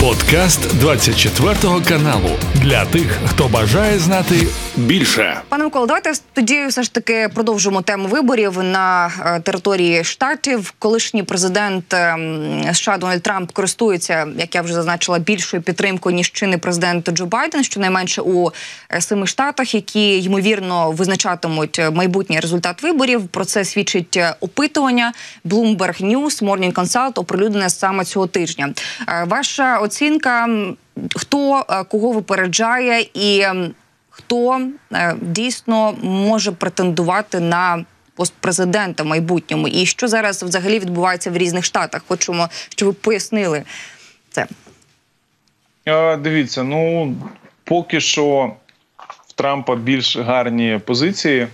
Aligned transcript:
Подкаст 0.00 0.78
24 0.78 1.54
каналу 1.88 2.30
для 2.54 2.84
тих, 2.84 3.18
хто 3.26 3.48
бажає 3.48 3.98
знати 3.98 4.34
більше. 4.76 5.40
Пане 5.48 5.64
Микола, 5.64 5.86
давайте 5.86 6.12
тоді 6.32 6.66
все 6.66 6.82
ж 6.82 6.94
таки 6.94 7.28
продовжимо 7.34 7.82
тему 7.82 8.08
виборів 8.08 8.62
на 8.62 9.12
е, 9.26 9.40
території 9.40 10.04
штатів. 10.04 10.74
Колишній 10.78 11.22
президент 11.22 11.94
ем, 11.94 12.64
США 12.72 12.98
Дональд 12.98 13.22
Трамп 13.22 13.52
користується, 13.52 14.28
як 14.38 14.54
я 14.54 14.62
вже 14.62 14.74
зазначила, 14.74 15.18
більшою 15.18 15.62
підтримкою 15.62 16.16
ніж 16.16 16.32
чинний 16.32 16.58
президент 16.58 17.10
Джо 17.10 17.26
Байден, 17.26 17.64
щонайменше 17.64 18.22
у 18.22 18.50
е, 18.92 19.00
семи 19.00 19.26
штатах, 19.26 19.74
які 19.74 20.22
ймовірно 20.22 20.90
визначатимуть 20.90 21.80
майбутній 21.92 22.40
результат 22.40 22.82
виборів. 22.82 23.28
Про 23.28 23.44
це 23.44 23.64
свідчить 23.64 24.16
е, 24.16 24.34
опитування 24.40 25.12
Bloomberg 25.44 26.04
News, 26.04 26.44
Morning 26.44 26.72
Consult, 26.72 27.12
оприлюднене 27.14 27.70
саме 27.70 28.04
цього 28.04 28.26
тижня. 28.26 28.74
Е, 29.08 29.24
Ваша 29.28 29.89
оцінка, 29.90 30.48
хто 31.16 31.66
е, 31.70 31.84
кого 31.84 32.12
випереджає 32.12 33.06
і 33.14 33.44
хто 34.10 34.60
е, 34.92 35.16
дійсно 35.20 35.92
може 36.02 36.52
претендувати 36.52 37.40
на 37.40 37.84
пост 38.14 38.34
президента 38.40 39.02
в 39.02 39.06
майбутньому, 39.06 39.68
і 39.68 39.86
що 39.86 40.08
зараз 40.08 40.42
взагалі 40.42 40.78
відбувається 40.78 41.30
в 41.30 41.36
різних 41.36 41.64
штатах? 41.64 42.02
Хочемо, 42.08 42.48
щоб 42.68 42.88
ви 42.88 42.92
пояснили 42.92 43.62
це. 44.30 44.46
Е, 45.86 46.16
Дивіться, 46.16 46.62
ну 46.62 47.14
поки 47.64 48.00
що 48.00 48.52
в 49.28 49.32
Трампа 49.32 49.76
більш 49.76 50.16
гарні 50.16 50.80
позиції, 50.86 51.48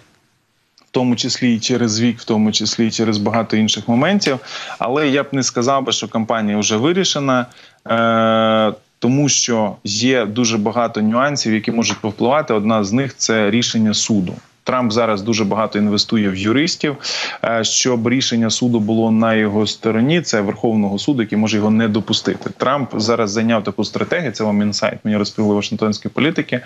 тому 0.97 1.17
числі 1.17 1.57
і 1.57 1.61
через 1.61 2.01
вік, 2.01 2.19
в 2.21 2.25
тому 2.25 2.53
числі 2.53 2.89
і 2.89 2.91
через 2.91 3.19
багато 3.19 3.57
інших 3.57 3.89
моментів. 3.89 4.39
Але 4.79 5.09
я 5.09 5.23
б 5.23 5.27
не 5.33 5.43
сказав 5.43 5.85
би, 5.85 5.93
що 5.93 6.09
кампанія 6.09 6.59
вже 6.59 6.77
вирішена. 6.77 7.47
Е- 7.89 8.73
тому 8.99 9.29
що 9.29 9.77
є 9.85 10.27
дуже 10.27 10.59
багато 10.59 11.03
нюансів, 11.03 11.55
які 11.55 11.73
можуть 11.73 11.99
повпливати. 11.99 12.55
Одна 12.55 12.85
з 12.85 12.93
них 12.93 13.17
це 13.17 13.51
рішення 13.51 13.95
суду. 13.95 14.33
Трамп 14.67 14.93
зараз 14.93 15.23
дуже 15.23 15.45
багато 15.45 15.79
інвестує 15.79 16.29
в 16.31 16.37
юристів, 16.37 16.97
е, 17.45 17.65
щоб 17.65 18.09
рішення 18.09 18.51
суду 18.51 18.81
було 18.81 19.11
на 19.11 19.35
його 19.35 19.67
стороні. 19.67 20.21
Це 20.21 20.41
Верховного 20.41 20.99
суду, 20.99 21.23
який 21.23 21.39
може 21.39 21.57
його 21.57 21.71
не 21.71 21.89
допустити. 21.89 22.51
Трамп 22.57 22.91
зараз 22.95 23.31
зайняв 23.31 23.65
таку 23.65 23.85
стратегію. 23.85 24.33
Це 24.33 24.45
вам 24.45 24.63
інсайт. 24.63 24.99
Мені 25.05 25.17
розповіли 25.17 25.55
Вашингтонські 25.55 26.09
політики. 26.09 26.61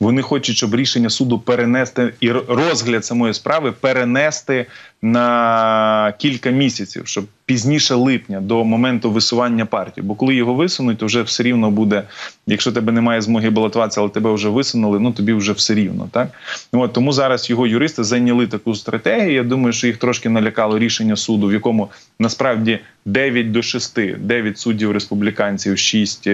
Вони 0.00 0.22
хочуть, 0.22 0.56
щоб 0.56 0.74
рішення 0.74 1.10
суду 1.10 1.38
перенести 1.38 2.14
і 2.20 2.30
розгляд 2.32 3.04
самої 3.04 3.34
справи 3.34 3.72
перенести 3.72 4.66
на 5.04 6.12
кілька 6.18 6.50
місяців, 6.50 7.02
щоб 7.06 7.24
пізніше 7.46 7.94
липня 7.94 8.40
до 8.40 8.64
моменту 8.64 9.10
висування 9.10 9.66
партії. 9.66 10.06
Бо 10.06 10.14
коли 10.14 10.34
його 10.34 10.54
висунуть, 10.54 10.98
то 10.98 11.06
вже 11.06 11.22
все 11.22 11.42
рівно 11.42 11.70
буде. 11.70 12.02
Якщо 12.46 12.72
тебе 12.72 12.92
немає 12.92 13.20
змоги 13.20 13.50
балотуватися, 13.50 14.00
але 14.00 14.10
тебе 14.10 14.32
вже 14.32 14.48
висунули, 14.48 15.00
ну 15.00 15.12
тобі 15.12 15.32
вже 15.32 15.52
все 15.52 15.74
рівно. 15.74 16.08
Так 16.10 16.28
от 16.72 16.92
тому 16.92 17.12
зараз 17.12 17.50
його 17.50 17.66
юристи 17.66 18.04
зайняли 18.04 18.46
таку 18.46 18.74
стратегію. 18.74 19.32
Я 19.32 19.42
думаю, 19.42 19.72
що 19.72 19.86
їх 19.86 19.96
трошки 19.96 20.28
налякало 20.28 20.78
рішення 20.78 21.16
суду, 21.16 21.46
в 21.46 21.52
якому 21.52 21.88
насправді 22.18 22.78
9 23.04 23.52
до 23.52 23.62
6, 23.62 23.98
9 24.18 24.58
суддів 24.58 24.92
республіканців, 24.92 25.78
6 25.78 26.28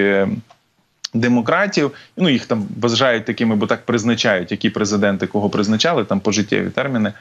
демократів. 1.14 1.91
Ну 2.16 2.28
їх 2.28 2.47
там 2.47 2.66
вважають 2.80 3.25
такими, 3.25 3.56
бо 3.56 3.66
так 3.66 3.86
призначають, 3.86 4.50
які 4.50 4.70
президенти 4.70 5.27
кого 5.27 5.50
призначали, 5.50 6.05
там 6.05 6.20
пожиттєві 6.20 6.70
терміни. 6.70 7.12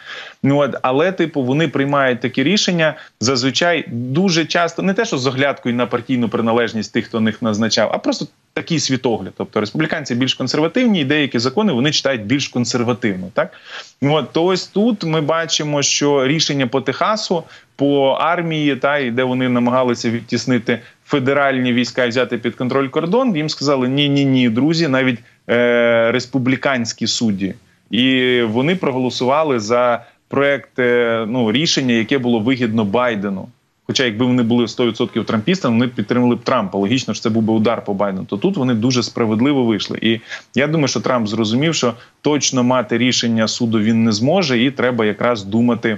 Ну 0.44 0.58
от, 0.58 0.76
але, 0.82 1.12
типу, 1.12 1.44
вони 1.44 1.68
приймають 1.68 2.20
такі 2.20 2.44
рішення 2.44 2.96
зазвичай 3.20 3.86
дуже 3.88 4.46
часто, 4.46 4.82
не 4.82 4.94
те, 4.94 5.06
що 5.06 5.18
з 5.18 5.28
оглядкою 5.28 5.76
на 5.76 5.86
партійну 5.86 6.30
приналежність 6.30 6.94
тих, 6.94 7.06
хто 7.06 7.20
них 7.20 7.42
назначав, 7.42 7.92
а 7.94 7.98
просто. 7.98 8.28
Такий 8.60 8.80
світогляд, 8.80 9.34
тобто 9.38 9.60
республіканці 9.60 10.16
більш 10.16 10.34
консервативні, 10.34 11.02
і 11.02 11.06
деякі 11.06 11.40
закони 11.40 11.74
вони 11.74 11.92
читають 11.92 12.26
більш 12.26 12.48
консервативно. 12.48 13.28
Так 13.34 13.54
от 14.02 14.32
то 14.32 14.46
ось 14.46 14.68
тут 14.68 15.04
ми 15.04 15.22
бачимо, 15.22 15.82
що 15.82 16.28
рішення 16.28 16.68
по 16.68 16.82
Техасу, 16.82 17.44
по 17.76 18.10
армії, 18.10 18.76
та 18.76 18.98
і 18.98 19.12
де 19.12 19.24
вони 19.24 19.50
намагалися 19.50 20.10
відтіснити 20.10 20.80
федеральні 21.06 21.74
війська 21.74 22.06
і 22.06 22.10
взяти 22.10 22.38
під 22.38 22.56
контроль 22.56 22.88
кордон. 22.88 23.36
Їм 23.36 23.50
сказали 23.50 23.88
ні, 23.88 24.10
ні, 24.10 24.26
ні, 24.26 24.50
друзі, 24.50 24.88
навіть 24.88 25.20
е, 25.50 26.12
республіканські 26.12 27.08
судді, 27.08 27.54
і 27.92 28.42
вони 28.42 28.76
проголосували 28.76 29.60
за 29.60 30.06
проект 30.28 30.80
е, 30.80 31.26
ну 31.28 31.52
рішення, 31.52 31.94
яке 31.94 32.18
було 32.18 32.40
вигідно 32.40 32.86
Байдену. 32.86 33.48
Хоча, 33.90 34.06
якби 34.06 34.26
вони 34.26 34.44
були 34.44 34.66
100% 34.66 35.24
трампістами, 35.24 35.76
вони 35.76 35.88
підтримали 35.88 36.36
б 36.36 36.44
Трампа. 36.44 36.78
Логічно 36.78 37.14
що 37.14 37.24
це 37.24 37.30
був 37.30 37.44
би 37.44 37.54
удар 37.54 37.86
по 37.86 37.94
Байдену. 37.94 38.26
То 38.26 38.38
тут 38.38 38.58
вони 38.58 38.74
дуже 38.74 39.04
справедливо 39.04 39.66
вийшли. 39.66 40.00
І 40.02 40.20
я 40.56 40.68
думаю, 40.68 40.88
що 40.88 41.00
Трамп 41.00 41.28
зрозумів, 41.28 41.76
що 41.76 41.94
точно 42.22 42.64
мати 42.64 42.98
рішення 42.98 43.48
суду 43.48 43.80
він 43.80 44.04
не 44.04 44.12
зможе, 44.12 44.64
і 44.64 44.72
треба 44.72 45.06
якраз 45.06 45.44
думати. 45.44 45.98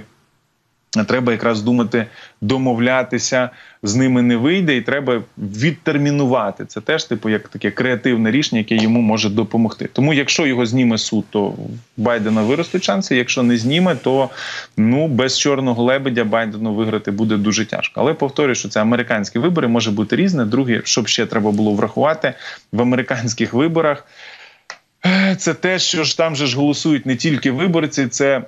Треба 1.06 1.32
якраз 1.32 1.62
думати, 1.62 2.06
домовлятися 2.40 3.50
з 3.82 3.94
ними 3.94 4.22
не 4.22 4.36
вийде, 4.36 4.76
і 4.76 4.80
треба 4.80 5.22
відтермінувати. 5.38 6.64
Це 6.64 6.80
теж 6.80 7.04
типу 7.04 7.28
як 7.28 7.48
таке 7.48 7.70
креативне 7.70 8.30
рішення, 8.30 8.58
яке 8.58 8.76
йому 8.76 9.00
може 9.00 9.30
допомогти. 9.30 9.88
Тому, 9.92 10.14
якщо 10.14 10.46
його 10.46 10.66
зніме 10.66 10.98
суд, 10.98 11.24
то 11.30 11.54
Байдена 11.96 12.42
виростуть 12.42 12.84
шанси. 12.84 13.16
Якщо 13.16 13.42
не 13.42 13.56
зніме, 13.56 13.94
то 13.94 14.30
ну 14.76 15.08
без 15.08 15.38
чорного 15.38 15.82
лебедя 15.82 16.24
Байдену 16.24 16.74
виграти 16.74 17.10
буде 17.10 17.36
дуже 17.36 17.66
тяжко. 17.66 18.00
Але 18.00 18.14
повторюю, 18.14 18.54
що 18.54 18.68
це 18.68 18.80
американські 18.80 19.38
вибори 19.38 19.68
може 19.68 19.90
бути 19.90 20.16
різне. 20.16 20.44
Друге, 20.44 20.80
що 20.84 21.04
ще 21.04 21.26
треба 21.26 21.50
було 21.50 21.72
врахувати 21.74 22.34
в 22.72 22.82
американських 22.82 23.52
виборах. 23.52 24.06
Це 25.38 25.54
те, 25.54 25.78
що 25.78 26.04
ж 26.04 26.16
там 26.16 26.36
же 26.36 26.46
ж 26.46 26.56
голосують 26.56 27.06
не 27.06 27.16
тільки 27.16 27.50
виборці, 27.50 28.06
це 28.06 28.32
Е, 28.36 28.42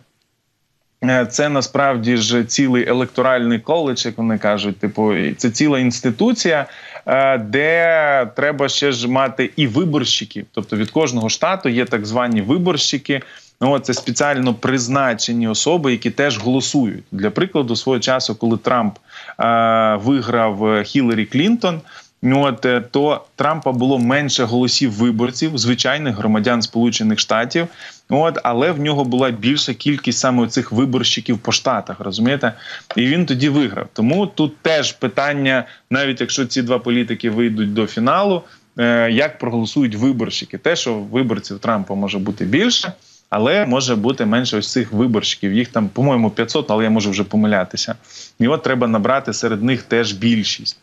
це 1.30 1.48
насправді 1.48 2.16
ж 2.16 2.44
цілий 2.44 2.88
електоральний 2.88 3.58
коледж, 3.58 4.06
як 4.06 4.18
вони 4.18 4.38
кажуть. 4.38 4.78
Типу, 4.78 5.14
це 5.36 5.50
ціла 5.50 5.78
інституція, 5.78 6.66
е, 7.06 7.38
де 7.38 8.30
треба 8.36 8.68
ще 8.68 8.92
ж 8.92 9.08
мати 9.08 9.50
і 9.56 9.66
виборщиків. 9.66 10.46
Тобто 10.52 10.76
від 10.76 10.90
кожного 10.90 11.28
штату 11.28 11.68
є 11.68 11.84
так 11.84 12.06
звані 12.06 12.42
виборщики. 12.42 13.22
Ну, 13.60 13.78
це 13.78 13.94
спеціально 13.94 14.54
призначені 14.54 15.48
особи, 15.48 15.92
які 15.92 16.10
теж 16.10 16.38
голосують. 16.38 17.04
Для 17.12 17.30
прикладу, 17.30 17.76
свого 17.76 17.98
часу, 17.98 18.34
коли 18.34 18.56
Трамп 18.56 18.98
е, 19.40 19.98
виграв 20.02 20.82
Хіларі 20.84 21.24
Клінтон. 21.24 21.80
Ну 22.26 22.42
от 22.42 22.90
то 22.90 23.24
Трампа 23.36 23.72
було 23.72 23.98
менше 23.98 24.44
голосів 24.44 24.92
виборців, 24.92 25.58
звичайних 25.58 26.16
громадян 26.16 26.62
Сполучених 26.62 27.18
Штатів. 27.18 27.66
От, 28.08 28.38
але 28.42 28.70
в 28.70 28.80
нього 28.80 29.04
була 29.04 29.30
більша 29.30 29.74
кількість 29.74 30.18
саме 30.18 30.46
цих 30.46 30.72
виборщиків 30.72 31.38
по 31.38 31.52
штатах, 31.52 32.00
розумієте? 32.00 32.52
І 32.96 33.06
він 33.06 33.26
тоді 33.26 33.48
виграв. 33.48 33.86
Тому 33.92 34.26
тут 34.26 34.56
теж 34.58 34.92
питання, 34.92 35.64
навіть 35.90 36.20
якщо 36.20 36.46
ці 36.46 36.62
два 36.62 36.78
політики 36.78 37.30
вийдуть 37.30 37.74
до 37.74 37.86
фіналу, 37.86 38.42
е, 38.78 39.10
як 39.10 39.38
проголосують 39.38 39.94
виборщики? 39.94 40.58
Те, 40.58 40.76
що 40.76 40.94
виборців 40.94 41.58
Трампа 41.58 41.94
може 41.94 42.18
бути 42.18 42.44
більше. 42.44 42.92
Але 43.30 43.66
може 43.66 43.96
бути 43.96 44.24
менше 44.24 44.56
ось 44.56 44.72
цих 44.72 44.92
виборщиків. 44.92 45.52
Їх 45.52 45.68
там, 45.68 45.88
по-моєму, 45.88 46.30
500, 46.30 46.70
але 46.70 46.84
я 46.84 46.90
можу 46.90 47.10
вже 47.10 47.24
помилятися. 47.24 47.94
І 48.38 48.48
от 48.48 48.62
треба 48.62 48.86
набрати 48.86 49.32
серед 49.32 49.62
них 49.62 49.82
теж 49.82 50.12
більшість. 50.12 50.78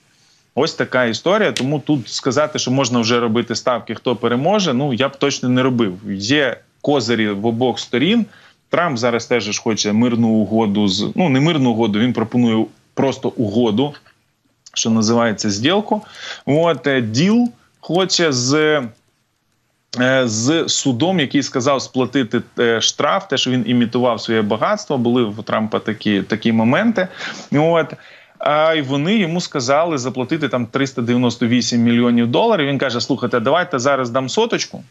Ось 0.56 0.74
така 0.74 1.06
історія. 1.06 1.52
Тому 1.52 1.80
тут 1.80 2.10
сказати, 2.10 2.60
що 2.60 2.72
можна 2.72 3.00
вже 3.00 3.20
робити 3.20 3.56
ставки, 3.56 3.96
хто 3.96 4.16
переможе. 4.16 4.74
Ну 4.74 4.94
я 4.94 5.10
б 5.10 5.18
точно 5.18 5.50
не 5.50 5.64
робив. 5.64 6.00
Є 6.10 6.58
козирі 6.82 7.30
в 7.30 7.46
обох 7.46 7.80
сторін. 7.80 8.26
Трамп 8.70 8.98
зараз 8.98 9.26
теж 9.26 9.60
хоче 9.60 9.94
мирну 9.94 10.28
угоду 10.28 10.88
з 10.88 11.12
ну 11.16 11.30
не 11.30 11.40
мирну 11.40 11.72
угоду. 11.72 12.00
Він 12.00 12.14
пропонує 12.14 12.66
просто 12.94 13.30
угоду, 13.30 13.94
що 14.74 14.90
називається 14.90 15.52
зділку. 15.52 16.02
От 16.46 16.88
е, 16.88 17.02
діл 17.02 17.50
хоче 17.80 18.32
з. 18.32 18.82
Е, 20.00 20.28
з 20.28 20.66
судом, 20.68 21.20
який 21.20 21.44
сказав 21.44 21.82
сплатити 21.82 22.42
е, 22.60 22.82
штраф, 22.82 23.28
те, 23.28 23.38
що 23.38 23.52
він 23.52 23.64
імітував 23.68 24.22
своє 24.22 24.42
багатство, 24.42 24.98
були 24.98 25.24
в 25.24 25.44
Трампа 25.44 25.80
такі 25.80 26.22
такі 26.22 26.52
моменти. 26.52 27.08
От 27.52 27.94
а 28.44 28.74
й 28.74 28.82
вони 28.82 29.18
йому 29.18 29.42
сказали 29.42 29.98
заплатити 29.98 30.50
там 30.50 30.66
398 30.66 31.82
мільйонів 31.82 32.28
доларів. 32.28 32.68
Він 32.68 32.78
каже: 32.78 33.02
Слухайте, 33.02 33.40
давайте 33.40 33.80
зараз 33.80 34.10
дам 34.10 34.30
соточку. 34.30 34.84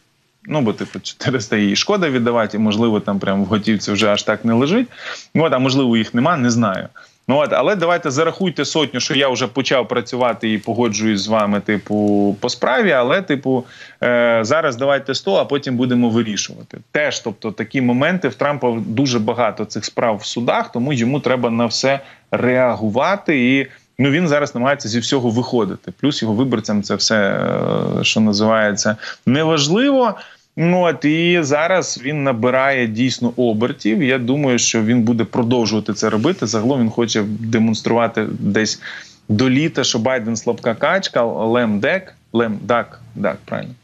Ну, 0.44 0.60
бо 0.60 0.72
типу 0.72 1.00
400 1.00 1.56
їй 1.56 1.76
шкода 1.76 2.10
віддавати, 2.10 2.56
і 2.56 2.60
можливо, 2.60 3.00
там 3.00 3.18
прямо 3.18 3.44
в 3.44 3.46
готівці 3.46 3.92
вже 3.92 4.08
аж 4.08 4.22
так 4.22 4.44
не 4.44 4.52
лежить. 4.52 4.88
От, 5.34 5.52
а 5.52 5.58
можливо, 5.58 5.96
їх 5.96 6.14
нема, 6.14 6.36
не 6.36 6.50
знаю. 6.50 6.88
Ну 7.30 7.36
от, 7.38 7.52
але 7.52 7.76
давайте 7.76 8.10
зарахуйте 8.10 8.64
сотню, 8.64 9.00
що 9.00 9.14
я 9.14 9.28
вже 9.28 9.46
почав 9.46 9.88
працювати 9.88 10.52
і 10.52 10.58
погоджуюсь 10.58 11.20
з 11.20 11.28
вами, 11.28 11.60
типу, 11.60 12.36
по 12.40 12.48
справі. 12.48 12.92
Але, 12.92 13.22
типу, 13.22 13.64
е, 14.02 14.40
зараз 14.42 14.76
давайте 14.76 15.14
100, 15.14 15.34
а 15.34 15.44
потім 15.44 15.76
будемо 15.76 16.10
вирішувати. 16.10 16.78
Теж, 16.92 17.20
тобто, 17.20 17.52
такі 17.52 17.80
моменти 17.80 18.28
в 18.28 18.34
Трампа 18.34 18.76
дуже 18.86 19.18
багато 19.18 19.64
цих 19.64 19.84
справ 19.84 20.16
в 20.16 20.24
судах, 20.24 20.72
тому 20.72 20.92
йому 20.92 21.20
треба 21.20 21.50
на 21.50 21.66
все 21.66 22.00
реагувати 22.30 23.58
і 23.58 23.66
Ну 24.02 24.10
він 24.10 24.28
зараз 24.28 24.54
намагається 24.54 24.88
зі 24.88 24.98
всього 24.98 25.30
виходити. 25.30 25.92
Плюс 26.00 26.22
його 26.22 26.34
виборцям 26.34 26.82
це 26.82 26.94
все, 26.94 27.16
е, 27.16 28.04
що 28.04 28.20
називається, 28.20 28.96
неважливо. 29.26 30.14
Ну 30.56 30.82
от 30.82 31.04
і 31.04 31.38
зараз 31.42 32.00
він 32.02 32.24
набирає 32.24 32.86
дійсно 32.86 33.32
обертів. 33.36 34.02
Я 34.02 34.18
думаю, 34.18 34.58
що 34.58 34.82
він 34.82 35.02
буде 35.02 35.24
продовжувати 35.24 35.94
це 35.94 36.10
робити. 36.10 36.46
Загалом 36.46 36.80
він 36.80 36.90
хоче 36.90 37.24
демонструвати 37.26 38.26
десь 38.38 38.80
до 39.28 39.50
літа, 39.50 39.84
що 39.84 39.98
Байден 39.98 40.36
слабка 40.36 40.74
качка, 40.74 41.24
лем 41.24 41.80
дек, 41.80 42.14
лем 42.32 42.58
дак, 42.62 43.00
дак, 43.14 43.36
правильно. 43.44 43.74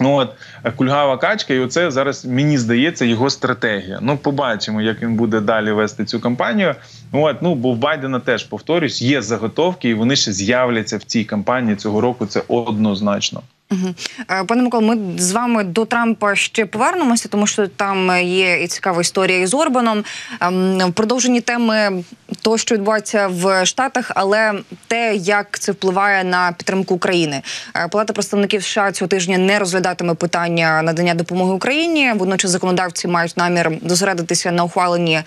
Ну 0.00 0.14
от 0.14 0.30
кульгава 0.76 1.18
качка, 1.18 1.54
і 1.54 1.58
оце 1.58 1.90
зараз 1.90 2.24
мені 2.24 2.58
здається 2.58 3.04
його 3.04 3.30
стратегія. 3.30 3.98
Ну, 4.02 4.16
побачимо, 4.16 4.82
як 4.82 5.02
він 5.02 5.14
буде 5.14 5.40
далі 5.40 5.72
вести 5.72 6.04
цю 6.04 6.20
кампанію. 6.20 6.74
От 7.12 7.42
ну 7.42 7.54
бо 7.54 7.72
в 7.72 7.76
Байдена 7.76 8.20
теж 8.20 8.44
повторюсь, 8.44 9.02
є 9.02 9.22
заготовки, 9.22 9.88
і 9.88 9.94
вони 9.94 10.16
ще 10.16 10.32
з'являться 10.32 10.96
в 10.96 11.02
цій 11.02 11.24
кампанії 11.24 11.76
цього 11.76 12.00
року. 12.00 12.26
Це 12.26 12.42
однозначно. 12.48 13.42
Угу. 13.70 13.94
Пане 14.46 14.62
Миколо, 14.62 14.82
ми 14.82 15.18
з 15.18 15.32
вами 15.32 15.64
до 15.64 15.84
Трампа 15.84 16.34
ще 16.34 16.66
повернемося, 16.66 17.28
тому 17.28 17.46
що 17.46 17.68
там 17.68 18.22
є 18.24 18.62
і 18.62 18.66
цікава 18.66 19.00
історія 19.00 19.38
із 19.38 19.54
Орбаном. 19.54 20.04
Ем, 20.40 20.78
в 20.78 20.92
продовженні 20.92 21.40
теми 21.40 22.04
того, 22.44 22.58
що 22.58 22.74
відбувається 22.74 23.28
в 23.28 23.66
Штатах, 23.66 24.10
але 24.14 24.52
те, 24.86 25.14
як 25.14 25.58
це 25.58 25.72
впливає 25.72 26.24
на 26.24 26.52
підтримку 26.52 26.94
України. 26.94 27.42
Е, 27.76 27.88
Палата 27.88 28.12
представників 28.12 28.62
США 28.62 28.92
цього 28.92 29.08
тижня 29.08 29.38
не 29.38 29.58
розглядатиме 29.58 30.14
питання 30.14 30.82
надання 30.82 31.14
допомоги 31.14 31.52
Україні. 31.52 32.12
Водночас 32.16 32.50
законодавці 32.50 33.08
мають 33.08 33.36
намір 33.36 33.72
зосередитися 33.86 34.50
на 34.50 34.64
ухваленні 34.64 35.22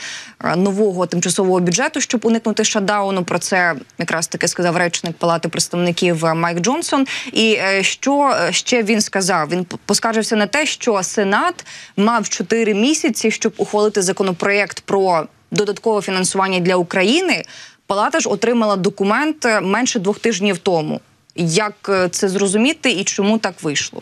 нового 0.55 1.05
тимчасового 1.05 1.59
бюджету, 1.59 2.01
щоб 2.01 2.25
уникнути 2.25 2.63
шатдауну. 2.63 3.23
Про 3.23 3.39
це 3.39 3.75
якраз 3.97 4.27
таки 4.27 4.47
сказав 4.47 4.77
речник 4.77 5.17
Палати 5.17 5.49
представників 5.49 6.25
Майк 6.35 6.59
Джонсон. 6.59 7.07
І 7.33 7.57
що 7.81 8.35
ще 8.51 8.83
він 8.83 9.01
сказав? 9.01 9.49
Він 9.49 9.65
поскаржився 9.85 10.35
на 10.35 10.47
те, 10.47 10.65
що 10.65 11.03
Сенат 11.03 11.65
мав 11.97 12.29
4 12.29 12.73
місяці, 12.73 13.31
щоб 13.31 13.53
ухвалити 13.57 14.01
законопроєкт 14.01 14.79
про 14.79 15.27
додаткове 15.51 16.01
фінансування 16.01 16.59
для 16.59 16.75
України. 16.75 17.43
Палата 17.87 18.19
ж 18.19 18.29
отримала 18.29 18.75
документ 18.75 19.45
менше 19.61 19.99
двох 19.99 20.19
тижнів 20.19 20.57
тому. 20.57 21.01
Як 21.35 21.91
це 22.11 22.29
зрозуміти 22.29 22.91
і 22.91 23.03
чому 23.03 23.37
так 23.37 23.63
вийшло? 23.63 24.01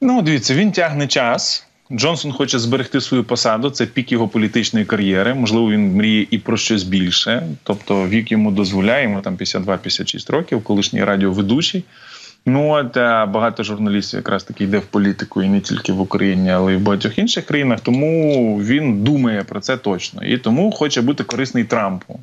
Ну, 0.00 0.22
дивіться, 0.22 0.54
він 0.54 0.72
тягне 0.72 1.06
час. 1.06 1.68
Джонсон 1.92 2.32
хоче 2.32 2.58
зберегти 2.58 3.00
свою 3.00 3.24
посаду. 3.24 3.70
Це 3.70 3.86
пік 3.86 4.12
його 4.12 4.28
політичної 4.28 4.86
кар'єри. 4.86 5.34
Можливо, 5.34 5.70
він 5.70 5.96
мріє 5.96 6.26
і 6.30 6.38
про 6.38 6.56
щось 6.56 6.82
більше. 6.82 7.46
Тобто, 7.62 8.08
вік 8.08 8.32
йому 8.32 8.50
дозволяє 8.50 9.02
йому 9.02 9.20
там 9.20 9.36
52-56 9.36 10.32
років, 10.32 10.64
колишній 10.64 11.04
радіоведучий. 11.04 11.84
Ну 12.46 12.70
от 12.70 12.96
багато 13.30 13.62
журналістів 13.62 14.16
якраз 14.16 14.44
таки 14.44 14.64
йде 14.64 14.78
в 14.78 14.86
політику 14.86 15.42
і 15.42 15.48
не 15.48 15.60
тільки 15.60 15.92
в 15.92 16.00
Україні, 16.00 16.50
але 16.50 16.72
й 16.72 16.76
в 16.76 16.80
багатьох 16.80 17.18
інших 17.18 17.46
країнах. 17.46 17.80
Тому 17.80 18.56
він 18.62 19.04
думає 19.04 19.44
про 19.44 19.60
це 19.60 19.76
точно 19.76 20.24
і 20.24 20.38
тому 20.38 20.72
хоче 20.72 21.00
бути 21.00 21.24
корисний 21.24 21.64
Трампу 21.64 22.20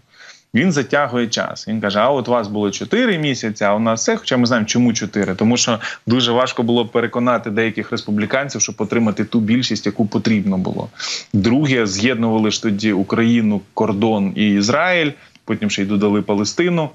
він 0.55 0.71
затягує 0.71 1.27
час. 1.27 1.67
Він 1.67 1.81
каже: 1.81 1.99
А 1.99 2.09
от 2.09 2.27
у 2.27 2.31
вас 2.31 2.47
було 2.47 2.71
4 2.71 3.17
місяці, 3.17 3.63
а 3.63 3.75
у 3.75 3.79
нас 3.79 4.01
все. 4.01 4.17
Хоча 4.17 4.37
ми 4.37 4.45
знаємо, 4.45 4.67
чому 4.67 4.93
4. 4.93 5.35
Тому 5.35 5.57
що 5.57 5.79
дуже 6.07 6.31
важко 6.31 6.63
було 6.63 6.85
переконати 6.85 7.49
деяких 7.49 7.91
республіканців, 7.91 8.61
щоб 8.61 8.75
отримати 8.77 9.25
ту 9.25 9.39
більшість, 9.39 9.85
яку 9.85 10.05
потрібно 10.05 10.57
було. 10.57 10.89
Друге, 11.33 11.87
з'єднували 11.87 12.51
ж 12.51 12.63
тоді 12.63 12.91
Україну, 12.91 13.61
кордон 13.73 14.33
і 14.35 14.53
Ізраїль. 14.53 15.11
Потім 15.45 15.69
ще 15.69 15.81
й 15.81 15.85
додали 15.85 16.21
Палестину. 16.21 16.89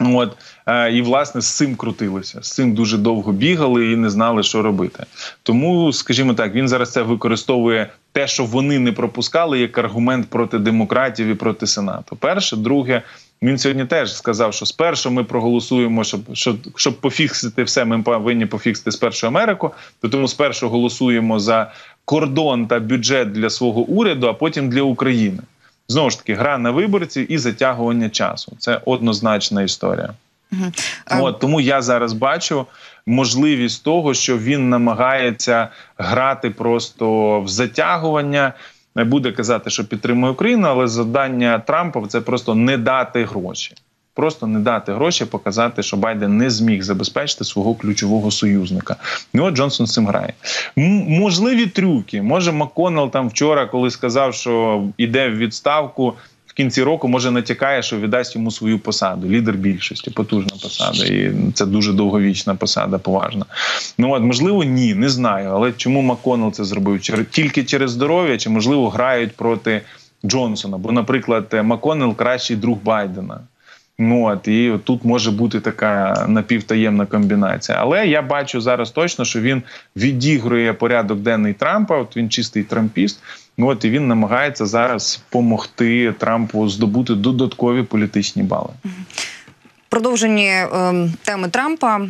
От 0.00 0.36
е, 0.66 0.92
і 0.92 1.02
власне 1.02 1.40
з 1.40 1.56
цим 1.56 1.76
крутилися, 1.76 2.38
з 2.42 2.52
цим 2.52 2.74
дуже 2.74 2.98
довго 2.98 3.32
бігали 3.32 3.92
і 3.92 3.96
не 3.96 4.10
знали, 4.10 4.42
що 4.42 4.62
робити. 4.62 5.04
Тому, 5.42 5.92
скажімо 5.92 6.34
так, 6.34 6.54
він 6.54 6.68
зараз 6.68 6.92
це 6.92 7.02
використовує 7.02 7.90
те, 8.12 8.26
що 8.26 8.44
вони 8.44 8.78
не 8.78 8.92
пропускали, 8.92 9.58
як 9.58 9.78
аргумент 9.78 10.30
проти 10.30 10.58
демократів 10.58 11.26
і 11.26 11.34
проти 11.34 11.66
сенату. 11.66 12.16
Перше, 12.16 12.56
друге, 12.56 13.02
він 13.42 13.58
сьогодні 13.58 13.84
теж 13.84 14.16
сказав, 14.16 14.54
що 14.54 14.66
спершу 14.66 15.10
ми 15.10 15.24
проголосуємо, 15.24 16.04
щоб 16.04 16.20
щоб, 16.32 16.56
щоб 16.76 17.00
пофіксити 17.00 17.62
все. 17.62 17.84
Ми 17.84 18.02
повинні 18.02 18.46
пофіксити 18.46 18.92
спершу 18.92 19.26
Америку. 19.26 19.70
То 20.02 20.08
тому 20.08 20.28
спершу 20.28 20.68
голосуємо 20.68 21.40
за 21.40 21.72
кордон 22.04 22.66
та 22.66 22.80
бюджет 22.80 23.32
для 23.32 23.50
свого 23.50 23.80
уряду, 23.80 24.26
а 24.26 24.32
потім 24.32 24.70
для 24.70 24.82
України. 24.82 25.38
Знову 25.90 26.10
ж 26.10 26.18
таки, 26.18 26.34
гра 26.34 26.58
на 26.58 26.70
виборців 26.70 27.32
і 27.32 27.38
затягування 27.38 28.08
часу. 28.10 28.52
Це 28.58 28.80
однозначна 28.84 29.62
історія. 29.62 30.14
Угу. 30.52 30.72
От 31.20 31.38
тому 31.38 31.60
я 31.60 31.82
зараз 31.82 32.12
бачу 32.12 32.66
можливість 33.06 33.84
того, 33.84 34.14
що 34.14 34.38
він 34.38 34.68
намагається 34.68 35.68
грати 35.98 36.50
просто 36.50 37.40
в 37.40 37.48
затягування. 37.48 38.52
Буде 38.96 39.32
казати, 39.32 39.70
що 39.70 39.84
підтримує 39.84 40.32
Україну, 40.32 40.68
але 40.68 40.88
завдання 40.88 41.58
Трампа 41.58 42.06
це 42.06 42.20
просто 42.20 42.54
не 42.54 42.78
дати 42.78 43.24
гроші. 43.24 43.74
Просто 44.20 44.46
не 44.46 44.58
дати 44.58 44.92
гроші, 44.92 45.24
показати, 45.24 45.82
що 45.82 45.96
Байден 45.96 46.36
не 46.36 46.50
зміг 46.50 46.82
забезпечити 46.82 47.44
свого 47.44 47.74
ключового 47.74 48.30
союзника. 48.30 48.96
Ну 49.34 49.44
от 49.44 49.54
Джонсон 49.54 49.86
з 49.86 49.92
цим 49.92 50.06
грає. 50.06 50.32
Можливі 51.08 51.66
трюки. 51.66 52.22
Може, 52.22 52.52
Макконнелл 52.52 53.10
там 53.10 53.28
вчора, 53.28 53.66
коли 53.66 53.90
сказав, 53.90 54.34
що 54.34 54.84
йде 54.96 55.28
в 55.28 55.36
відставку, 55.36 56.14
в 56.46 56.52
кінці 56.52 56.82
року 56.82 57.08
може 57.08 57.30
натякає, 57.30 57.82
що 57.82 57.96
віддасть 57.96 58.34
йому 58.34 58.50
свою 58.50 58.78
посаду. 58.78 59.28
Лідер 59.28 59.54
більшості, 59.54 60.10
потужна 60.10 60.52
посада, 60.62 61.04
і 61.04 61.32
це 61.54 61.66
дуже 61.66 61.92
довговічна 61.92 62.54
посада, 62.54 62.98
поважна. 62.98 63.44
Ну 63.98 64.12
от 64.12 64.22
можливо, 64.22 64.64
ні, 64.64 64.94
не 64.94 65.08
знаю. 65.08 65.50
Але 65.50 65.72
чому 65.72 66.02
Макконнелл 66.02 66.52
це 66.52 66.64
зробив? 66.64 67.00
Тільки 67.30 67.64
через 67.64 67.90
здоров'я, 67.90 68.38
чи 68.38 68.50
можливо 68.50 68.90
грають 68.90 69.36
проти 69.36 69.82
Джонсона? 70.24 70.78
Бо, 70.78 70.92
наприклад, 70.92 71.60
Макконнелл 71.64 72.16
кращий 72.16 72.56
друг 72.56 72.78
Байдена. 72.84 73.40
Ну 74.02 74.24
от 74.24 74.48
і 74.48 74.72
тут 74.84 75.04
може 75.04 75.30
бути 75.30 75.60
така 75.60 76.24
напівтаємна 76.28 77.06
комбінація. 77.06 77.78
Але 77.80 78.06
я 78.06 78.22
бачу 78.22 78.60
зараз 78.60 78.90
точно, 78.90 79.24
що 79.24 79.40
він 79.40 79.62
відігрує 79.96 80.72
порядок 80.72 81.18
денний 81.18 81.52
Трампа. 81.52 81.96
От 81.96 82.16
він 82.16 82.30
чистий 82.30 82.62
трампіст. 82.62 83.22
Ну 83.58 83.66
от 83.66 83.84
і 83.84 83.90
він 83.90 84.08
намагається 84.08 84.66
зараз 84.66 85.22
допомогти 85.30 86.14
Трампу 86.18 86.68
здобути 86.68 87.14
додаткові 87.14 87.82
політичні 87.82 88.42
бали. 88.42 88.70
Продовжені 89.88 90.46
е, 90.46 90.68
теми 91.22 91.48
Трампа. 91.48 92.00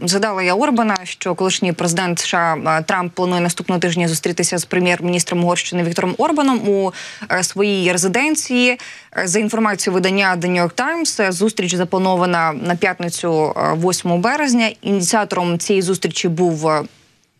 Згадала 0.00 0.42
я 0.42 0.54
Орбана, 0.54 0.96
що 1.04 1.34
колишній 1.34 1.72
президент 1.72 2.18
США 2.18 2.56
е, 2.66 2.82
Трамп 2.82 3.14
планує 3.14 3.40
наступного 3.40 3.80
тижня 3.80 4.08
зустрітися 4.08 4.58
з 4.58 4.64
прем'єр-міністром 4.64 5.44
Угорщини 5.44 5.82
Віктором 5.82 6.14
Орбаном 6.18 6.68
у 6.68 6.92
е, 7.32 7.42
своїй 7.42 7.92
резиденції. 7.92 8.78
Е, 9.16 9.26
за 9.26 9.38
інформацією 9.38 9.94
видання 9.94 10.36
The 10.36 10.50
New 10.50 10.62
York 10.62 10.74
Times, 10.74 11.32
зустріч 11.32 11.74
запланована 11.74 12.52
на 12.52 12.76
п'ятницю 12.76 13.54
8 13.84 14.20
березня. 14.20 14.70
Ініціатором 14.82 15.58
цієї 15.58 15.82
зустрічі 15.82 16.28
був 16.28 16.70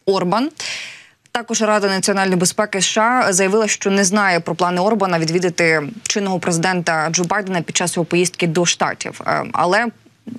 Орбан. 0.07 0.51
Також 1.33 1.63
Рада 1.63 1.89
національної 1.89 2.39
безпеки 2.39 2.81
США 2.81 3.27
заявила, 3.31 3.69
що 3.69 3.91
не 3.91 4.05
знає 4.05 4.41
про 4.41 4.55
плани 4.55 4.81
Орбана 4.81 5.19
відвідати 5.19 5.83
чинного 6.03 6.39
президента 6.39 7.09
Джо 7.11 7.25
Байдена 7.25 7.63
під 7.63 7.77
час 7.77 7.97
його 7.97 8.05
поїздки 8.05 8.47
до 8.47 8.67
штатів, 8.67 9.21
але 9.53 9.87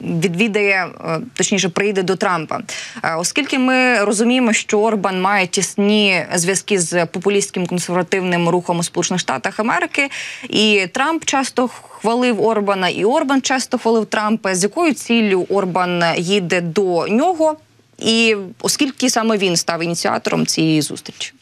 відвідає, 0.01 0.87
е, 1.05 1.19
точніше, 1.33 1.69
приїде 1.69 2.03
до 2.03 2.15
Трампа, 2.15 2.61
е, 3.03 3.15
оскільки 3.15 3.59
ми 3.59 4.03
розуміємо, 4.03 4.53
що 4.53 4.79
Орбан 4.79 5.21
має 5.21 5.47
тісні 5.47 6.25
зв'язки 6.35 6.79
з 6.79 7.05
популістським 7.05 7.67
консервативним 7.67 8.49
рухом 8.49 8.79
у 8.79 8.83
Сполучених 8.83 9.19
Штатах 9.19 9.59
Америки, 9.59 10.09
і 10.49 10.87
Трамп 10.91 11.25
часто 11.25 11.67
хвалив 11.67 12.41
Орбана, 12.41 12.89
і 12.89 13.05
Орбан 13.05 13.41
часто 13.41 13.77
хвалив 13.77 14.05
Трампа. 14.05 14.55
З 14.55 14.63
якою 14.63 14.93
ціллю 14.93 15.45
Орбан 15.49 16.03
їде 16.17 16.61
до 16.61 17.07
нього, 17.07 17.57
і 17.99 18.35
оскільки 18.61 19.09
саме 19.09 19.37
він 19.37 19.57
став 19.57 19.83
ініціатором 19.83 20.45
цієї 20.45 20.81
зустрічі. 20.81 21.33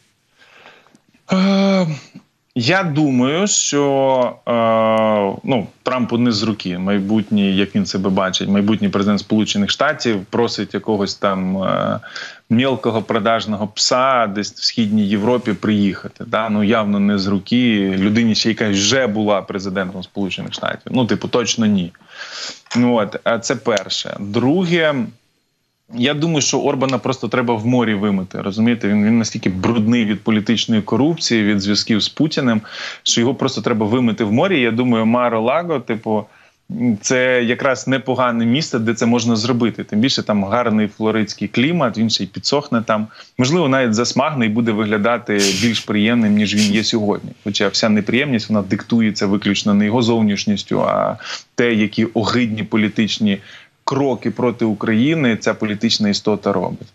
Е, 1.32 1.88
я 2.56 2.84
думаю, 2.84 3.48
що 3.48 4.36
е, 4.48 5.40
ну 5.44 5.68
Трампу 5.84 6.18
не 6.18 6.32
з 6.32 6.44
руки 6.44 6.78
майбутній, 6.78 7.56
як 7.56 7.76
він 7.76 7.86
себе 7.86 8.10
бачить, 8.10 8.50
майбутній 8.50 8.90
президент 8.90 9.20
Сполучених 9.20 9.70
Штатів 9.70 10.26
просить 10.30 10.74
якогось 10.74 11.16
там 11.16 11.64
е, 11.64 12.00
мілкого 12.50 13.02
продажного 13.02 13.68
пса, 13.68 14.28
десь 14.28 14.54
в 14.54 14.64
східній 14.64 15.08
Європі 15.08 15.54
приїхати. 15.54 16.24
Да? 16.28 16.50
Ну 16.50 16.64
явно 16.64 17.00
не 17.00 17.18
з 17.18 17.28
руки 17.28 17.96
людині, 17.98 18.36
ще 18.36 18.50
яка 18.50 18.70
вже 18.70 19.08
була 19.08 19.42
президентом 19.42 20.04
Сполучених 20.04 20.54
Штатів. 20.54 20.92
Ну, 20.92 21.06
типу, 21.06 21.28
точно 21.28 21.66
ні. 21.66 21.92
Ну 22.76 22.96
от 22.96 23.44
це 23.46 23.56
перше. 23.56 24.18
Друге. 24.20 24.96
Я 25.94 26.14
думаю, 26.14 26.42
що 26.42 26.60
Орбана 26.60 26.98
просто 26.98 27.28
треба 27.28 27.56
в 27.56 27.66
морі 27.66 27.94
вимити. 27.94 28.42
Розумієте, 28.42 28.88
він 28.88 29.06
він 29.06 29.18
настільки 29.18 29.50
брудний 29.50 30.06
від 30.06 30.22
політичної 30.24 30.82
корупції, 30.82 31.44
від 31.44 31.62
зв'язків 31.62 32.00
з 32.00 32.10
Путіним, 32.10 32.62
що 33.04 33.22
його 33.22 33.36
просто 33.36 33.62
треба 33.62 33.86
вимити 33.86 34.24
в 34.24 34.32
морі. 34.32 34.62
Я 34.62 34.72
думаю, 34.72 35.06
Маро 35.06 35.42
Лаго, 35.42 35.80
типу, 35.80 36.26
це 37.02 37.44
якраз 37.44 37.88
непогане 37.88 38.46
місце, 38.46 38.80
де 38.80 38.94
це 38.94 39.06
можна 39.06 39.36
зробити. 39.36 39.84
Тим 39.84 40.00
більше 40.00 40.24
там 40.24 40.44
гарний 40.44 40.88
флоридський 40.88 41.48
клімат, 41.48 41.98
він 41.98 42.10
ще 42.10 42.24
й 42.24 42.28
підсохне 42.28 42.82
там. 42.82 43.08
Можливо, 43.38 43.70
навіть 43.70 43.94
засмагне 43.94 44.46
і 44.46 44.50
буде 44.50 44.72
виглядати 44.72 45.34
більш 45.34 45.80
приємним, 45.80 46.34
ніж 46.34 46.56
він 46.56 46.74
є 46.74 46.84
сьогодні. 46.84 47.32
Хоча 47.44 47.68
вся 47.68 47.90
неприємність 47.90 48.50
вона 48.50 48.62
диктується 48.62 49.28
виключно 49.28 49.74
не 49.74 49.86
його 49.86 50.02
зовнішністю, 50.02 50.82
а 50.82 51.18
те, 51.56 51.74
які 51.74 52.06
огидні 52.06 52.64
політичні 52.64 53.38
кроки 53.92 54.32
проти 54.32 54.66
України 54.66 55.38
ця 55.38 55.54
політична 55.54 56.10
істота 56.10 56.54
робить. 56.54 56.88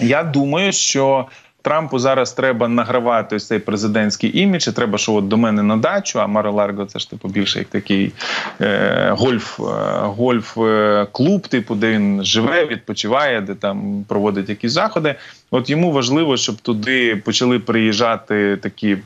Я 0.00 0.22
думаю, 0.22 0.72
що 0.72 1.26
Трампу 1.62 1.98
зараз 1.98 2.32
треба 2.32 2.68
награвати 2.68 3.36
ось 3.36 3.46
цей 3.46 3.58
президентський 3.58 4.38
імідж. 4.38 4.68
і 4.68 4.72
Треба, 4.72 4.98
що 4.98 5.12
от 5.14 5.28
до 5.28 5.36
мене 5.36 5.62
на 5.62 5.76
дачу, 5.76 6.20
а 6.20 6.26
Маро 6.26 6.52
Ларго 6.52 6.84
це 6.84 6.98
ж 6.98 7.10
типу 7.10 7.28
більше 7.28 7.58
як 7.58 7.68
такий 7.68 8.12
е, 8.60 9.10
гольф, 9.18 9.60
е, 9.60 9.62
гольф 10.02 10.58
е, 10.58 11.06
типу, 11.48 11.74
де 11.74 11.90
він 11.90 12.24
живе, 12.24 12.66
відпочиває, 12.66 13.40
де 13.40 13.54
там 13.54 14.04
проводить 14.08 14.48
якісь 14.48 14.72
заходи. 14.72 15.14
От 15.50 15.70
йому 15.70 15.92
важливо, 15.92 16.36
щоб 16.36 16.56
туди 16.56 17.16
почали 17.16 17.58
приїжджати 17.58 18.56
такі. 18.56 18.96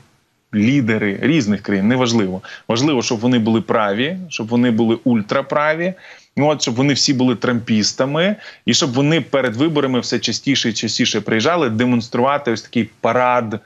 Лідери 0.54 1.18
різних 1.22 1.62
країн 1.62 1.88
неважливо. 1.88 2.42
Важливо, 2.68 3.02
щоб 3.02 3.20
вони 3.20 3.38
були 3.38 3.60
праві, 3.60 4.16
щоб 4.28 4.48
вони 4.48 4.70
були 4.70 4.98
ультраправі, 5.04 5.94
от 6.36 6.62
щоб 6.62 6.74
вони 6.74 6.94
всі 6.94 7.14
були 7.14 7.36
трампістами, 7.36 8.36
і 8.66 8.74
щоб 8.74 8.92
вони 8.92 9.20
перед 9.20 9.56
виборами 9.56 10.00
все 10.00 10.18
частіше 10.18 10.68
і 10.68 10.72
частіше 10.72 11.20
приїжджали 11.20 11.70
демонструвати 11.70 12.52
ось 12.52 12.62
такий 12.62 12.90
парад. 13.00 13.60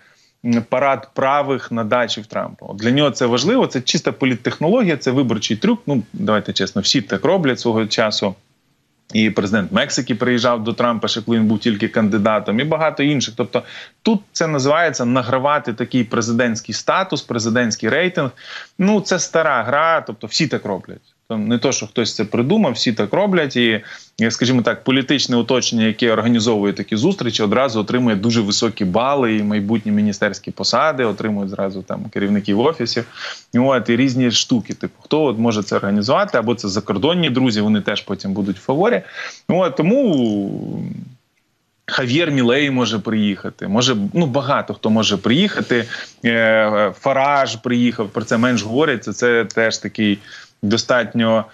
Парад 0.68 1.08
правих 1.14 1.72
на 1.72 1.84
дачі 1.84 2.20
в 2.20 2.26
Трампа. 2.26 2.66
Для 2.74 2.90
нього 2.90 3.10
це 3.10 3.26
важливо. 3.26 3.66
Це 3.66 3.80
чиста 3.80 4.12
політтехнологія, 4.12 4.96
це 4.96 5.10
виборчий 5.10 5.56
трюк. 5.56 5.82
Ну 5.86 6.02
давайте 6.12 6.52
чесно, 6.52 6.82
всі 6.82 7.00
так 7.00 7.24
роблять 7.24 7.60
свого 7.60 7.86
часу. 7.86 8.34
І 9.12 9.30
президент 9.30 9.72
Мексики 9.72 10.14
приїжджав 10.14 10.64
до 10.64 10.72
Трампа, 10.72 11.08
ще 11.08 11.22
коли 11.22 11.38
він 11.38 11.46
був 11.46 11.58
тільки 11.58 11.88
кандидатом, 11.88 12.60
і 12.60 12.64
багато 12.64 13.02
інших. 13.02 13.34
Тобто 13.36 13.62
тут 14.02 14.20
це 14.32 14.46
називається 14.46 15.04
награвати 15.04 15.72
такий 15.74 16.04
президентський 16.04 16.74
статус, 16.74 17.22
президентський 17.22 17.88
рейтинг. 17.88 18.30
Ну 18.78 19.00
це 19.00 19.18
стара 19.18 19.62
гра, 19.62 20.00
тобто 20.00 20.26
всі 20.26 20.46
так 20.46 20.64
роблять. 20.64 21.15
Там 21.28 21.48
не 21.48 21.58
то, 21.58 21.72
що 21.72 21.86
хтось 21.86 22.14
це 22.14 22.24
придумав, 22.24 22.72
всі 22.72 22.92
так 22.92 23.12
роблять, 23.12 23.56
і 23.56 23.82
скажімо 24.28 24.62
так, 24.62 24.84
політичне 24.84 25.36
оточення, 25.36 25.84
яке 25.84 26.12
організовує 26.12 26.72
такі 26.72 26.96
зустрічі, 26.96 27.42
одразу 27.42 27.80
отримує 27.80 28.16
дуже 28.16 28.40
високі 28.40 28.84
бали 28.84 29.36
і 29.36 29.42
майбутні 29.42 29.92
міністерські 29.92 30.50
посади, 30.50 31.04
отримують 31.04 31.50
зразу 31.50 31.82
там 31.82 32.04
керівників 32.04 32.60
офісів. 32.60 33.04
От, 33.54 33.88
і 33.88 33.96
різні 33.96 34.30
штуки. 34.30 34.74
Типу, 34.74 34.94
хто 35.02 35.24
от 35.24 35.38
може 35.38 35.62
це 35.62 35.76
організувати, 35.76 36.38
або 36.38 36.54
це 36.54 36.68
закордонні 36.68 37.30
друзі, 37.30 37.60
вони 37.60 37.80
теж 37.80 38.02
потім 38.02 38.32
будуть 38.32 38.56
в 38.56 38.62
фаворі. 38.62 39.02
От, 39.48 39.76
тому. 39.76 40.82
Хав'єр 41.86 42.30
Мілей 42.30 42.70
може 42.70 42.98
приїхати, 42.98 43.68
може 43.68 43.96
ну 44.12 44.26
багато 44.26 44.74
хто 44.74 44.90
може 44.90 45.16
приїхати. 45.16 45.84
Е, 46.24 46.92
Фараж 47.00 47.56
приїхав 47.56 48.08
про 48.08 48.24
це 48.24 48.38
менш 48.38 48.62
говорять. 48.62 49.04
Це 49.04 49.44
теж 49.44 49.78
такий 49.78 50.18
достатньо 50.62 51.44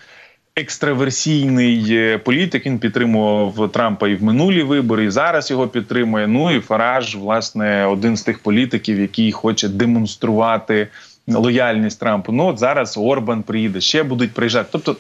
екстраверсійний 0.57 1.87
е, 1.91 2.19
політик. 2.19 2.67
Він 2.67 2.79
підтримував 2.79 3.73
Трампа 3.73 4.09
і 4.09 4.15
в 4.15 4.23
минулі 4.23 4.63
вибори, 4.63 5.05
і 5.05 5.11
зараз 5.11 5.51
його 5.51 5.69
підтримує. 5.69 6.27
Ну 6.27 6.57
і 6.57 6.61
Фараж, 6.61 7.17
власне, 7.17 7.87
один 7.87 8.17
з 8.17 8.23
тих 8.23 8.39
політиків, 8.39 9.01
який 9.01 9.33
хоче 9.33 9.69
демонструвати 9.69 10.89
лояльність 11.29 12.01
Трампу. 12.01 12.33
Ну 12.33 12.47
от 12.47 12.59
зараз 12.59 12.97
Орбан 12.97 13.43
приїде, 13.43 13.81
ще 13.81 14.03
будуть 14.03 14.33
приїжджати. 14.33 14.69
Тобто. 14.73 14.97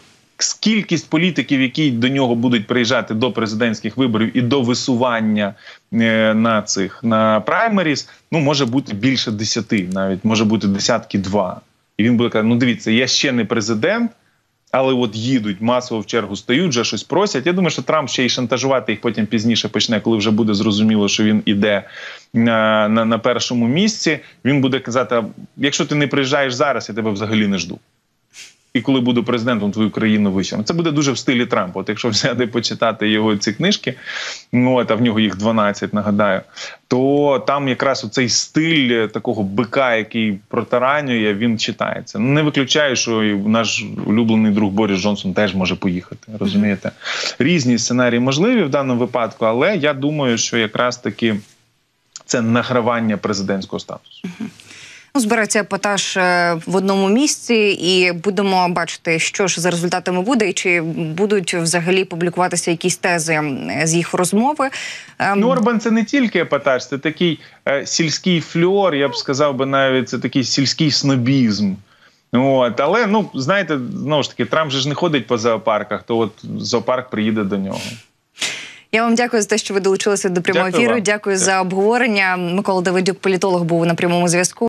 Кількість 0.60 1.10
політиків, 1.10 1.60
які 1.60 1.90
до 1.90 2.08
нього 2.08 2.34
будуть 2.34 2.66
приїжджати 2.66 3.14
до 3.14 3.32
президентських 3.32 3.96
виборів 3.96 4.36
і 4.36 4.40
до 4.42 4.62
висування 4.62 5.54
е, 5.92 6.34
на 6.34 6.62
цих 6.62 7.04
на 7.04 7.40
праймеріс, 7.40 8.08
ну 8.32 8.40
може 8.40 8.66
бути 8.66 8.94
більше 8.94 9.30
десяти, 9.30 9.88
навіть 9.92 10.24
може 10.24 10.44
бути 10.44 10.68
десятки 10.68 11.18
два. 11.18 11.60
І 11.96 12.04
він 12.04 12.16
буде 12.16 12.30
казати: 12.30 12.48
ну 12.48 12.56
дивіться, 12.56 12.90
я 12.90 13.06
ще 13.06 13.32
не 13.32 13.44
президент, 13.44 14.10
але 14.70 14.94
от 14.94 15.16
їдуть 15.16 15.60
масово 15.60 16.00
в 16.00 16.06
чергу 16.06 16.36
стають, 16.36 16.70
вже 16.70 16.84
щось 16.84 17.02
просять. 17.02 17.46
Я 17.46 17.52
думаю, 17.52 17.70
що 17.70 17.82
Трамп 17.82 18.08
ще 18.08 18.24
й 18.24 18.28
шантажувати 18.28 18.92
їх 18.92 19.00
потім 19.00 19.26
пізніше 19.26 19.68
почне, 19.68 20.00
коли 20.00 20.16
вже 20.16 20.30
буде 20.30 20.54
зрозуміло, 20.54 21.08
що 21.08 21.24
він 21.24 21.42
іде 21.44 21.82
на, 22.34 22.88
на, 22.88 23.04
на 23.04 23.18
першому 23.18 23.68
місці. 23.68 24.18
Він 24.44 24.60
буде 24.60 24.78
казати: 24.78 25.24
якщо 25.56 25.84
ти 25.86 25.94
не 25.94 26.06
приїжджаєш 26.06 26.54
зараз, 26.54 26.88
я 26.88 26.94
тебе 26.94 27.10
взагалі 27.10 27.46
не 27.46 27.58
жду 27.58 27.78
і 28.74 28.80
коли 28.80 29.00
буду 29.00 29.24
президентом, 29.24 29.72
твою 29.72 29.90
країну 29.90 30.32
вищим. 30.32 30.64
Це 30.64 30.74
буде 30.74 30.90
дуже 30.90 31.12
в 31.12 31.18
стилі 31.18 31.46
Трампа. 31.46 31.80
От 31.80 31.88
якщо 31.88 32.08
взяти 32.08 32.46
почитати 32.46 33.08
його 33.08 33.36
ці 33.36 33.52
книжки, 33.52 33.94
ну 34.52 34.86
а 34.88 34.94
в 34.94 35.02
нього 35.02 35.20
їх 35.20 35.36
12, 35.36 35.94
нагадаю, 35.94 36.40
то 36.88 37.44
там 37.46 37.68
якраз 37.68 38.04
оцей 38.04 38.28
стиль 38.28 39.06
такого 39.06 39.42
бика, 39.42 39.96
який 39.96 40.38
протаранює, 40.48 41.34
він 41.34 41.58
читається. 41.58 42.18
Не 42.18 42.42
виключаю, 42.42 42.96
що 42.96 43.24
і 43.24 43.34
наш 43.34 43.84
улюблений 44.06 44.52
друг 44.52 44.70
Борис 44.70 45.00
Джонсон 45.00 45.34
теж 45.34 45.54
може 45.54 45.74
поїхати. 45.74 46.32
Розумієте, 46.40 46.90
різні 47.38 47.78
сценарії 47.78 48.20
можливі 48.20 48.62
в 48.62 48.68
даному 48.68 49.00
випадку, 49.00 49.44
але 49.44 49.76
я 49.76 49.94
думаю, 49.94 50.38
що 50.38 50.58
якраз 50.58 50.96
таки 50.96 51.36
це 52.24 52.42
награвання 52.42 53.16
президентського 53.16 53.80
статусу. 53.80 54.28
Ну, 55.14 55.20
збирається 55.20 55.60
епатаж 55.60 56.16
е, 56.16 56.54
в 56.66 56.76
одному 56.76 57.08
місці, 57.08 57.54
і 57.80 58.12
будемо 58.12 58.68
бачити, 58.68 59.18
що 59.18 59.46
ж 59.46 59.60
за 59.60 59.70
результатами 59.70 60.22
буде, 60.22 60.48
і 60.48 60.52
чи 60.52 60.80
будуть 60.96 61.54
взагалі 61.54 62.04
публікуватися 62.04 62.70
якісь 62.70 62.96
тези 62.96 63.40
з 63.82 63.94
їх 63.94 64.14
розмови. 64.14 64.70
Ем, 65.18 65.40
ну, 65.40 65.48
Орбан 65.48 65.80
це 65.80 65.90
не 65.90 66.04
тільки 66.04 66.38
епатаж, 66.38 66.88
це 66.88 66.98
такий 66.98 67.40
е, 67.68 67.86
сільський 67.86 68.40
фльор. 68.40 68.94
Я 68.94 69.08
б 69.08 69.16
сказав 69.16 69.56
би 69.56 69.66
навіть 69.66 70.08
це 70.08 70.18
такий 70.18 70.44
сільський 70.44 70.90
снобізм. 70.90 71.74
От, 72.32 72.80
але 72.80 73.06
ну 73.06 73.30
знаєте, 73.34 73.78
знову 73.94 74.22
ж 74.22 74.30
таки, 74.30 74.44
Трамп 74.44 74.72
же 74.72 74.80
ж 74.80 74.88
не 74.88 74.94
ходить 74.94 75.26
по 75.26 75.38
зоопарках, 75.38 76.02
то 76.02 76.18
от 76.18 76.32
зоопарк 76.58 77.10
приїде 77.10 77.44
до 77.44 77.58
нього. 77.58 77.80
Я 78.92 79.02
вам 79.02 79.14
дякую 79.14 79.42
за 79.42 79.48
те, 79.48 79.58
що 79.58 79.74
ви 79.74 79.80
долучилися 79.80 80.28
до 80.28 80.42
прямого 80.42 80.68
ефіру. 80.68 80.82
Дякую, 80.82 81.00
дякую 81.00 81.36
за 81.36 81.60
обговорення. 81.60 82.36
Микола 82.36 82.82
Давидюк, 82.82 83.18
політолог, 83.18 83.62
був 83.62 83.86
на 83.86 83.94
прямому 83.94 84.28
зв'язку. 84.28 84.68